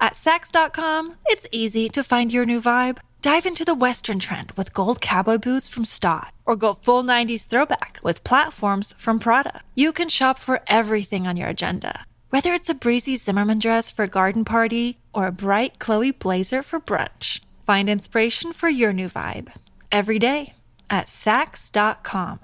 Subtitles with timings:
[0.00, 2.98] At Saks.com, it's easy to find your new vibe.
[3.20, 7.46] Dive into the Western trend with gold cowboy boots from Staud, or go full 90s
[7.48, 9.60] throwback with platforms from Prada.
[9.74, 14.04] You can shop for everything on your agenda, whether it's a breezy Zimmermann dress for
[14.04, 17.40] a garden party or a bright Chloe blazer for brunch.
[17.66, 19.52] Find inspiration for your new vibe
[19.90, 20.54] every day
[20.88, 22.38] at Saks.com.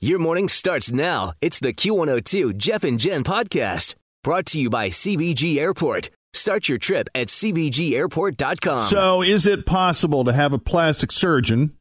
[0.00, 1.34] Your morning starts now.
[1.40, 6.10] It's the Q102 Jeff and Jen podcast brought to you by CVG Airport.
[6.34, 8.82] Start your trip at CVGAirport.com.
[8.82, 11.76] So, is it possible to have a plastic surgeon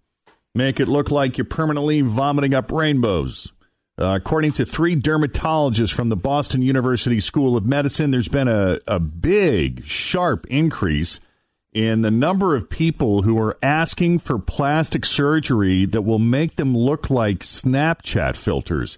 [0.54, 3.54] make it look like you're permanently vomiting up rainbows?
[3.98, 8.80] Uh, according to three dermatologists from the Boston University School of Medicine, there's been a,
[8.88, 11.20] a big, sharp increase
[11.72, 16.76] in the number of people who are asking for plastic surgery that will make them
[16.76, 18.98] look like Snapchat filters.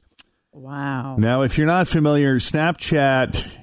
[0.51, 1.15] Wow.
[1.17, 3.62] Now, if you're not familiar, Snapchat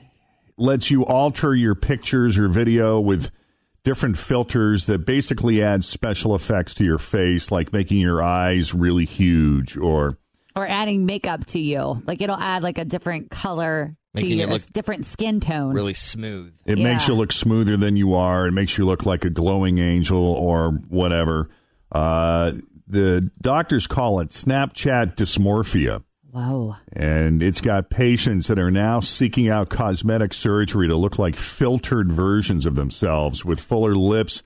[0.60, 3.30] lets you alter your pictures or video with
[3.82, 9.06] different filters that basically add special effects to your face, like making your eyes really
[9.06, 10.18] huge or
[10.54, 12.02] Or adding makeup to you.
[12.06, 15.72] Like it'll add like a different color to Making you, a look different skin tone.
[15.72, 16.52] really smooth.
[16.66, 18.46] it makes you look smoother than you are.
[18.48, 21.48] It makes you look like a glowing angel or whatever.
[21.92, 22.52] Uh,
[22.88, 26.02] the doctors call it Snapchat dysmorphia.
[26.32, 26.76] Whoa.
[26.92, 32.12] And it's got patients that are now seeking out cosmetic surgery to look like filtered
[32.12, 34.42] versions of themselves with fuller lips,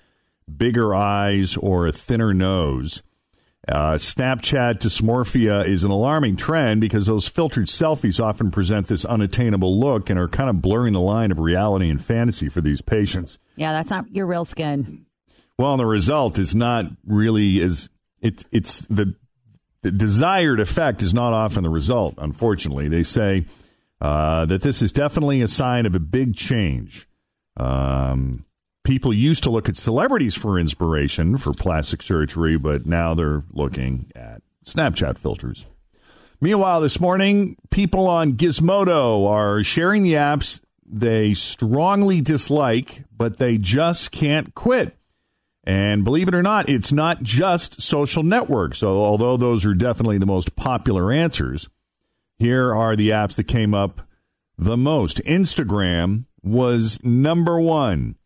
[0.57, 3.03] bigger eyes, or a thinner nose.
[3.67, 9.79] Uh, Snapchat dysmorphia is an alarming trend because those filtered selfies often present this unattainable
[9.79, 13.39] look and are kind of blurring the line of reality and fantasy for these patients.
[13.57, 15.07] Yeah, that's not your real skin.
[15.59, 17.89] Well, the result is not really as
[18.21, 19.15] it, it's the
[19.85, 22.15] the desired effect is not often the result.
[22.17, 23.45] Unfortunately, they say
[24.01, 27.07] uh, that this is definitely a sign of a big change.
[27.59, 28.47] Um,
[28.83, 34.11] people used to look at celebrities for inspiration for plastic surgery, but now they're looking
[34.17, 35.67] at Snapchat filters.
[36.41, 43.59] Meanwhile, this morning, people on Gizmodo are sharing the apps they strongly dislike, but they
[43.59, 44.97] just can't quit.
[45.67, 48.79] And believe it or not, it's not just social networks.
[48.79, 51.71] So, although those are definitely the most popular answers,
[52.39, 54.03] here are the apps that came up
[54.59, 55.23] the most.
[55.25, 58.17] Instagram was number one.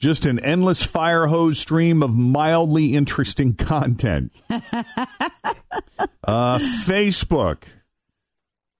[0.00, 4.32] Just an endless fire hose stream of mildly interesting content.
[4.50, 4.58] uh,
[6.58, 7.62] Facebook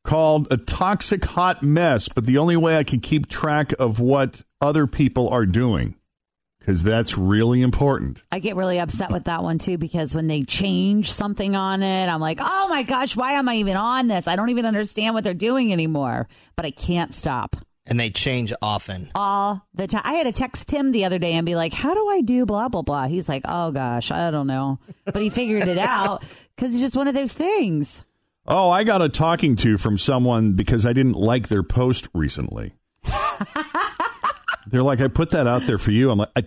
[0.03, 4.43] called a toxic hot mess, but the only way I can keep track of what
[4.61, 5.95] other people are doing
[6.65, 8.23] because that's really important.
[8.31, 12.07] I get really upset with that one too because when they change something on it,
[12.07, 14.29] I'm like, oh my gosh, why am I even on this?
[14.29, 17.57] I don't even understand what they're doing anymore, but I can't stop.
[17.85, 19.11] And they change often.
[19.17, 20.03] All the time.
[20.05, 22.47] I had to text him the other day and be like, how do I do
[22.47, 23.09] blah, blah, blah?
[23.09, 24.79] He's like, oh gosh, I don't know.
[25.05, 26.23] But he figured it out
[26.55, 28.05] because it's just one of those things.
[28.47, 32.75] Oh, I got a talking to from someone because I didn't like their post recently.
[34.67, 36.11] They're like, I put that out there for you.
[36.11, 36.45] I'm like, I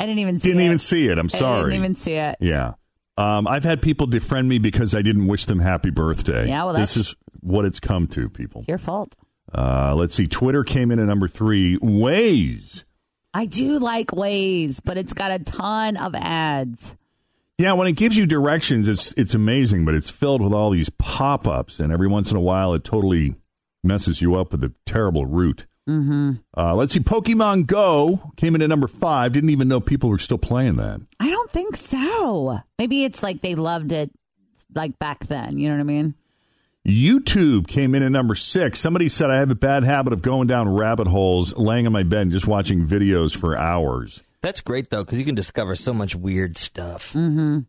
[0.00, 0.66] I didn't even see didn't it.
[0.66, 1.18] even see it.
[1.18, 1.60] I'm sorry.
[1.60, 2.36] I didn't even see it.
[2.40, 2.74] Yeah.
[3.16, 6.48] Um, I've had people defriend me because I didn't wish them happy birthday.
[6.48, 8.64] Yeah, well, this is what it's come to, people.
[8.66, 9.14] Your fault.
[9.54, 10.26] Uh, let's see.
[10.26, 11.78] Twitter came in at number three.
[11.78, 12.84] Waze.
[13.34, 16.96] I do like Waze, but it's got a ton of ads.
[17.58, 20.90] Yeah, when it gives you directions, it's it's amazing, but it's filled with all these
[20.90, 23.34] pop ups, and every once in a while, it totally
[23.84, 25.66] messes you up with a terrible route.
[25.88, 26.32] Mm-hmm.
[26.56, 27.00] Uh, let's see.
[27.00, 29.32] Pokemon Go came in at number five.
[29.32, 31.00] Didn't even know people were still playing that.
[31.18, 32.60] I don't think so.
[32.78, 34.10] Maybe it's like they loved it
[34.74, 35.58] like back then.
[35.58, 36.14] You know what I mean?
[36.86, 38.80] YouTube came in at number six.
[38.80, 42.02] Somebody said I have a bad habit of going down rabbit holes, laying on my
[42.02, 44.20] bed, and just watching videos for hours.
[44.40, 47.12] That's great though, because you can discover so much weird stuff.
[47.12, 47.60] Mm-hmm.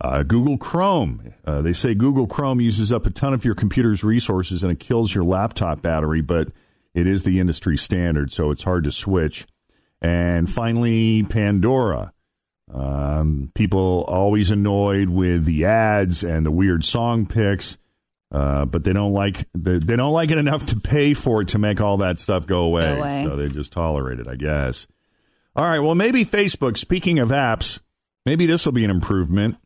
[0.00, 1.34] Uh, Google Chrome.
[1.44, 4.78] Uh, they say Google Chrome uses up a ton of your computer's resources and it
[4.78, 6.48] kills your laptop battery, but
[6.94, 9.46] it is the industry standard, so it's hard to switch.
[10.00, 12.12] And finally, Pandora.
[12.72, 17.76] Um, people always annoyed with the ads and the weird song picks.
[18.32, 21.48] Uh, but they don't like they, they don't like it enough to pay for it
[21.48, 22.94] to make all that stuff go away.
[22.94, 23.24] Go away.
[23.24, 24.88] So they just tolerate it, I guess.
[25.54, 25.78] All right.
[25.78, 26.76] Well, maybe Facebook.
[26.76, 27.78] Speaking of apps,
[28.26, 29.56] maybe this will be an improvement.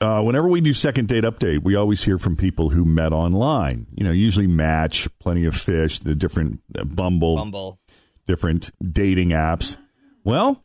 [0.00, 3.86] Uh, whenever we do second date update, we always hear from people who met online.
[3.94, 7.80] You know, usually Match, Plenty of Fish, the different uh, Bumble, Bumble.
[8.26, 9.76] different dating apps.
[10.22, 10.64] Well,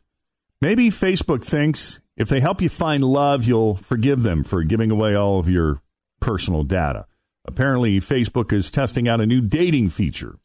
[0.60, 5.14] maybe Facebook thinks if they help you find love, you'll forgive them for giving away
[5.14, 5.82] all of your
[6.20, 7.06] personal data.
[7.44, 10.38] Apparently, Facebook is testing out a new dating feature.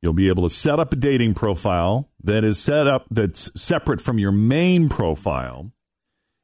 [0.00, 4.00] You'll be able to set up a dating profile that is set up that's separate
[4.00, 5.72] from your main profile.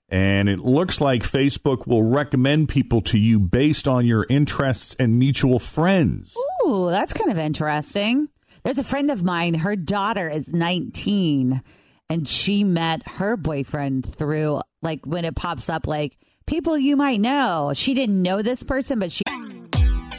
[0.09, 5.19] And it looks like Facebook will recommend people to you based on your interests and
[5.19, 6.37] mutual friends.
[6.65, 8.29] Ooh, that's kind of interesting.
[8.63, 11.61] There's a friend of mine, her daughter is 19,
[12.09, 16.17] and she met her boyfriend through, like, when it pops up, like,
[16.47, 17.73] people you might know.
[17.75, 19.23] She didn't know this person, but she.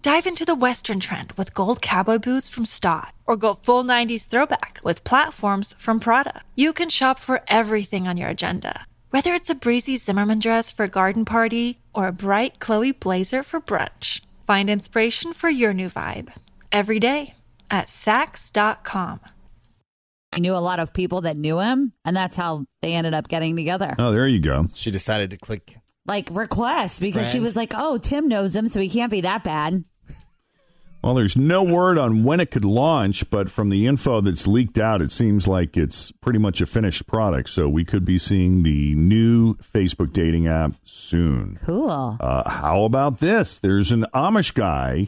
[0.00, 4.28] Dive into the Western trend with gold cowboy boots from Staud, or go full 90s
[4.28, 6.42] throwback with platforms from Prada.
[6.54, 10.84] You can shop for everything on your agenda, whether it's a breezy Zimmermann dress for
[10.84, 14.20] a garden party or a bright Chloe blazer for brunch.
[14.46, 16.32] Find inspiration for your new vibe
[16.70, 17.34] every day
[17.68, 19.18] at Saks.com.
[20.32, 23.26] I knew a lot of people that knew him, and that's how they ended up
[23.26, 23.96] getting together.
[23.98, 24.66] Oh, there you go.
[24.74, 25.78] She decided to click.
[26.08, 29.44] Like request because she was like, "Oh, Tim knows him, so he can't be that
[29.44, 29.84] bad."
[31.02, 34.78] Well, there's no word on when it could launch, but from the info that's leaked
[34.78, 37.50] out, it seems like it's pretty much a finished product.
[37.50, 41.56] So we could be seeing the new Facebook dating app soon.
[41.64, 42.16] Cool.
[42.18, 43.60] Uh, how about this?
[43.60, 45.06] There's an Amish guy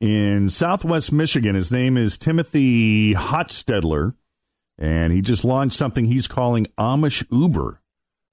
[0.00, 1.56] in Southwest Michigan.
[1.56, 4.14] His name is Timothy Hochstetler,
[4.78, 7.80] and he just launched something he's calling Amish Uber,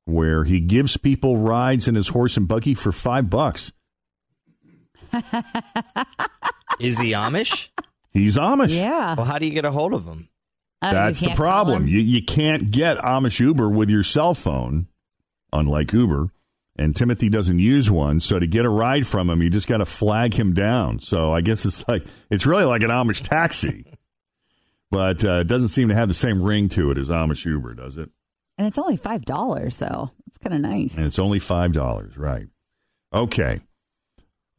[0.06, 3.72] where he gives people rides in his horse and buggy for five bucks.
[6.80, 7.70] Is he Amish?
[8.12, 8.76] He's Amish.
[8.76, 9.16] yeah.
[9.16, 10.30] well, how do you get a hold of him?
[10.82, 11.88] I don't know, you That's the problem.
[11.88, 14.88] You you can't get Amish Uber with your cell phone,
[15.54, 16.32] unlike Uber.
[16.78, 19.78] And Timothy doesn't use one, so to get a ride from him, you just got
[19.78, 21.00] to flag him down.
[21.00, 23.86] So I guess it's like it's really like an Amish taxi,
[24.92, 27.76] but uh, it doesn't seem to have the same ring to it as Amish Uber,
[27.76, 28.10] does it?
[28.58, 30.12] And it's only five dollars, though.
[30.28, 30.96] It's kind of nice.
[30.98, 32.48] And it's only five dollars, right?
[33.14, 33.60] Okay.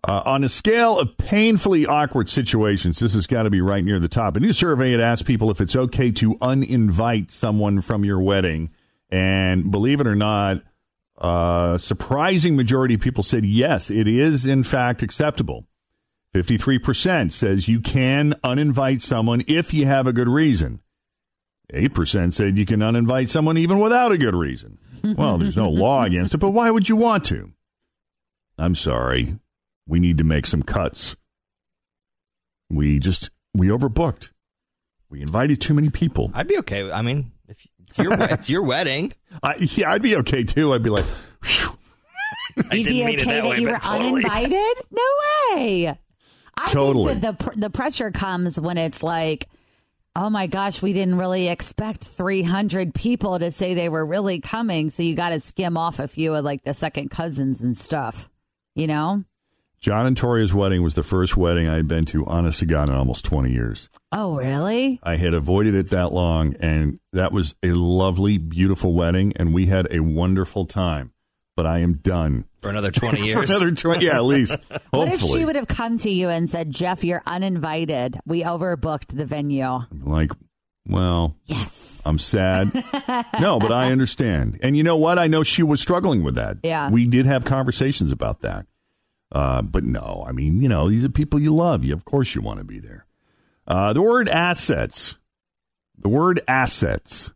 [0.06, 4.00] Uh, on a scale of painfully awkward situations, this has got to be right near
[4.00, 4.36] the top.
[4.36, 8.70] A new survey had asked people if it's okay to uninvite someone from your wedding,
[9.10, 10.60] and believe it or not,
[11.18, 15.66] a surprising majority of people said yes, it is in fact acceptable.
[16.32, 20.80] Fifty-three percent says you can uninvite someone if you have a good reason.
[21.72, 24.78] Eight percent said you can uninvite someone even without a good reason.
[25.02, 27.50] Well, there's no law against it, but why would you want to?
[28.58, 29.36] I'm sorry.
[29.86, 31.16] We need to make some cuts.
[32.70, 34.30] We just we overbooked.
[35.10, 36.30] We invited too many people.
[36.34, 36.90] I'd be okay.
[36.90, 39.12] I mean, if it's your it's your wedding.
[39.42, 40.72] I, yeah, I'd be okay too.
[40.72, 41.04] I'd be like,
[41.42, 41.76] "Phew."
[42.70, 44.24] I You'd didn't be mean it okay that that, way, you were totally.
[44.30, 44.84] uninvited?
[44.90, 45.02] No
[45.56, 45.98] way.
[46.56, 47.12] I Totally.
[47.14, 49.46] think that the pr- the pressure comes when it's like,
[50.14, 54.90] oh my gosh, we didn't really expect 300 people to say they were really coming,
[54.90, 58.28] so you got to skim off a few of like the second cousins and stuff.
[58.74, 59.24] You know?
[59.80, 62.88] John and Toria's wedding was the first wedding I had been to, honest to God,
[62.88, 63.88] in almost 20 years.
[64.12, 65.00] Oh, really?
[65.02, 69.66] I had avoided it that long, and that was a lovely, beautiful wedding, and we
[69.66, 71.12] had a wonderful time.
[71.56, 72.44] But I am done.
[72.62, 73.50] For another twenty For years.
[73.50, 74.56] another 20, yeah, at least.
[74.90, 78.18] What if she would have come to you and said, Jeff, you're uninvited.
[78.26, 79.80] We overbooked the venue.
[79.90, 80.30] like,
[80.86, 82.02] well, Yes.
[82.04, 82.72] I'm sad.
[83.40, 84.58] no, but I understand.
[84.62, 85.18] And you know what?
[85.18, 86.58] I know she was struggling with that.
[86.62, 86.90] Yeah.
[86.90, 88.66] We did have conversations about that.
[89.30, 91.84] Uh, but no, I mean, you know, these are people you love.
[91.84, 93.06] You, of course, you want to be there.
[93.66, 95.16] Uh, the word assets.
[95.98, 97.32] The word assets.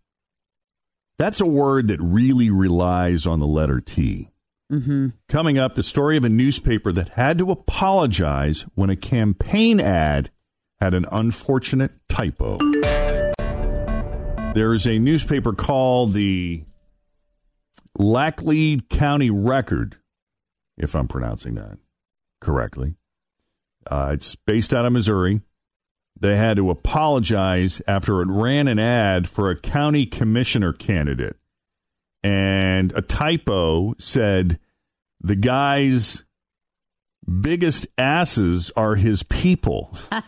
[1.18, 4.28] That's a word that really relies on the letter T.
[4.70, 5.08] Mm-hmm.
[5.28, 10.30] Coming up, the story of a newspaper that had to apologize when a campaign ad
[10.80, 12.58] had an unfortunate typo.
[14.54, 16.64] There is a newspaper called the
[17.98, 19.98] Laclede County Record,
[20.76, 21.78] if I'm pronouncing that
[22.40, 22.96] correctly.
[23.88, 25.42] Uh, it's based out of Missouri.
[26.18, 31.36] They had to apologize after it ran an ad for a county commissioner candidate.
[32.26, 34.58] And a typo said
[35.20, 36.24] the guy's
[37.40, 39.96] biggest asses are his people.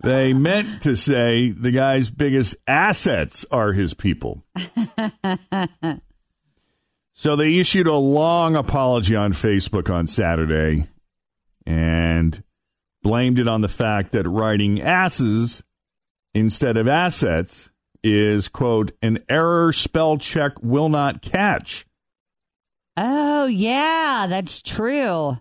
[0.00, 4.44] they meant to say the guy's biggest assets are his people.
[7.12, 10.86] so they issued a long apology on Facebook on Saturday
[11.66, 12.44] and
[13.02, 15.64] blamed it on the fact that writing asses
[16.32, 17.70] instead of assets
[18.06, 21.84] is, quote, an error spell check will not catch.
[22.96, 25.38] Oh, yeah, that's true.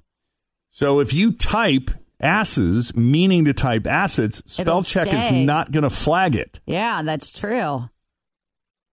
[0.69, 5.39] So if you type asses, meaning to type assets, spell It'll check stay.
[5.41, 7.89] is not going to flag it Yeah, that's true.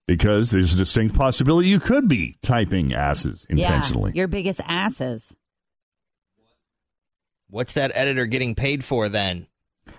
[0.06, 4.12] because there's a distinct possibility you could be typing asses intentionally.
[4.14, 5.32] Yeah, your biggest asses.
[7.48, 9.46] What's that editor getting paid for then?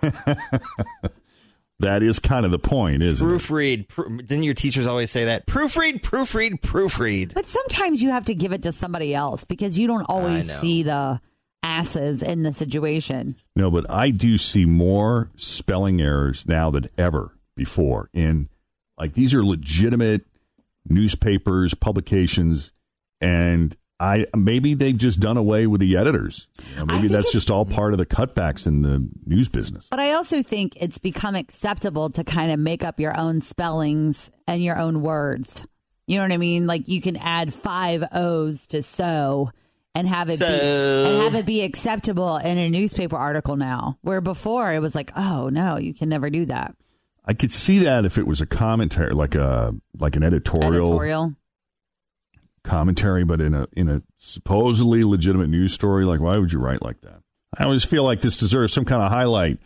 [1.80, 3.30] that is kind of the point, isn't it?
[3.30, 3.88] Proofread.
[3.88, 5.46] Pro- didn't your teachers always say that?
[5.46, 7.34] Proofread, proofread, proofread.
[7.34, 10.82] But sometimes you have to give it to somebody else because you don't always see
[10.82, 11.20] the
[11.62, 13.36] asses in the situation.
[13.56, 18.10] No, but I do see more spelling errors now than ever before.
[18.12, 18.48] In
[18.98, 20.24] like these are legitimate
[20.88, 22.72] newspapers, publications,
[23.20, 26.48] and I maybe they've just done away with the editors.
[26.70, 29.88] You know, maybe that's just all part of the cutbacks in the news business.
[29.88, 34.30] But I also think it's become acceptable to kind of make up your own spellings
[34.48, 35.64] and your own words.
[36.06, 36.66] You know what I mean?
[36.66, 39.50] Like you can add five O's to so
[39.94, 43.98] and have it be and have it be acceptable in a newspaper article now.
[44.02, 46.74] Where before it was like, oh no, you can never do that.
[47.24, 51.34] I could see that if it was a commentary, like a like an editorial, Editorial.
[52.64, 56.04] Commentary, but in a in a supposedly legitimate news story.
[56.04, 57.20] Like, why would you write like that?
[57.56, 59.58] I always feel like this deserves some kind of highlight.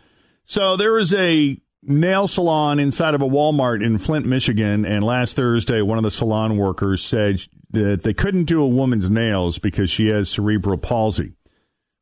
[0.43, 5.35] So there is a nail salon inside of a Walmart in Flint, Michigan, and last
[5.35, 7.41] Thursday, one of the salon workers said
[7.71, 11.33] that they couldn't do a woman's nails because she has cerebral palsy.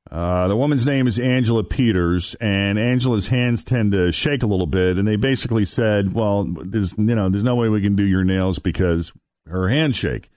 [0.10, 4.66] Uh, the woman's name is Angela Peters, and Angela's hands tend to shake a little
[4.66, 4.98] bit.
[4.98, 8.24] And they basically said, "Well, there's you know, there's no way we can do your
[8.24, 9.12] nails because
[9.48, 10.30] her hands shake."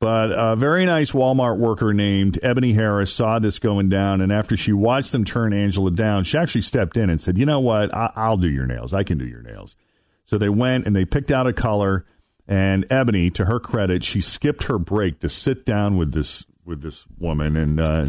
[0.00, 4.56] But a very nice Walmart worker named Ebony Harris saw this going down, and after
[4.56, 7.94] she watched them turn Angela down, she actually stepped in and said, "You know what?
[7.94, 8.94] I- I'll do your nails.
[8.94, 9.76] I can do your nails."
[10.24, 12.06] So they went and they picked out a color,
[12.48, 16.80] and Ebony, to her credit, she skipped her break to sit down with this with
[16.80, 18.06] this woman, and uh,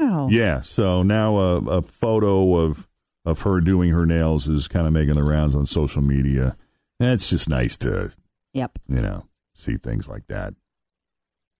[0.00, 0.28] Wow.
[0.30, 2.88] yeah, so now a, a photo of
[3.26, 6.56] of her doing her nails is kind of making the rounds on social media.
[6.98, 8.14] And it's just nice to
[8.54, 8.78] Yep.
[8.88, 10.54] you know see things like that.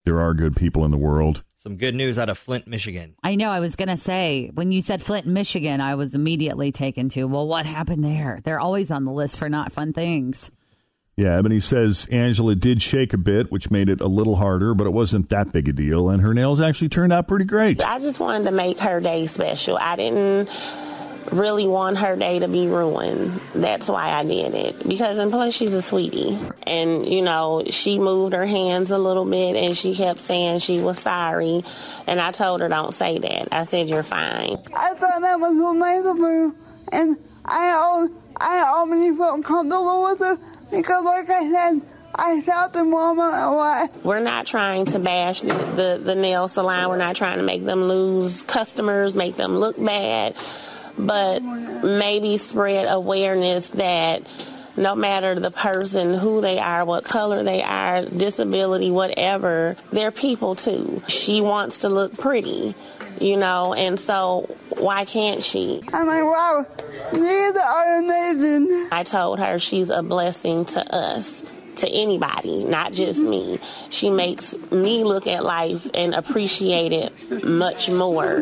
[0.08, 1.44] There are good people in the world.
[1.58, 3.14] Some good news out of Flint, Michigan.
[3.22, 3.50] I know.
[3.50, 7.24] I was going to say, when you said Flint, Michigan, I was immediately taken to,
[7.24, 8.40] well, what happened there?
[8.42, 10.50] They're always on the list for not fun things.
[11.18, 14.86] Yeah, Ebony says Angela did shake a bit, which made it a little harder, but
[14.86, 17.84] it wasn't that big a deal, and her nails actually turned out pretty great.
[17.84, 19.76] I just wanted to make her day special.
[19.78, 20.48] I didn't
[21.30, 23.40] really want her day to be ruined.
[23.54, 24.86] That's why I did it.
[24.86, 26.38] Because, and plus, she's a sweetie.
[26.62, 30.80] And, you know, she moved her hands a little bit and she kept saying she
[30.80, 31.62] was sorry.
[32.06, 33.48] And I told her, don't say that.
[33.52, 34.56] I said, you're fine.
[34.74, 36.52] I thought that was so nice of her,
[36.92, 40.38] and I I already felt comfortable with her
[40.70, 41.82] because, like I said,
[42.14, 44.04] I felt the Mama a lot.
[44.04, 46.88] We're not trying to bash the, the, the nail salon.
[46.88, 50.34] We're not trying to make them lose customers, make them look bad,
[50.98, 54.26] but maybe spread awareness that
[54.76, 60.54] no matter the person, who they are, what color they are, disability, whatever, they're people
[60.54, 61.02] too.
[61.08, 62.74] She wants to look pretty,
[63.20, 65.82] you know, and so why can't she?
[65.92, 66.66] I'm like, wow,
[67.12, 68.88] these are amazing.
[68.92, 71.42] I told her she's a blessing to us,
[71.78, 73.58] to anybody, not just me.
[73.90, 78.40] She makes me look at life and appreciate it much more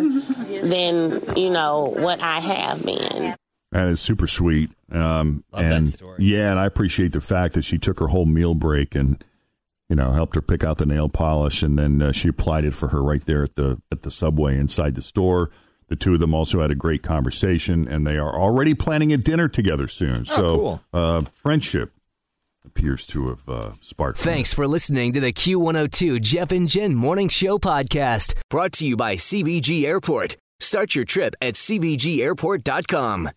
[0.48, 3.34] than, you know, what I have been.
[3.72, 4.70] That is super sweet.
[4.90, 6.16] Um, Love that and story.
[6.24, 9.22] yeah, and I appreciate the fact that she took her whole meal break and
[9.88, 12.72] you know helped her pick out the nail polish, and then uh, she applied it
[12.74, 15.50] for her right there at the at the subway inside the store.
[15.88, 19.16] The two of them also had a great conversation, and they are already planning a
[19.16, 20.24] dinner together soon.
[20.24, 20.82] so, cool.
[20.92, 21.92] uh, friendship
[22.66, 24.18] appears to have uh, sparked.
[24.18, 28.96] Thanks for listening to the Q102 Jeff and Jen Morning Show podcast, brought to you
[28.96, 30.37] by CVG Airport.
[30.61, 33.30] Start your trip at CVGAirport.com.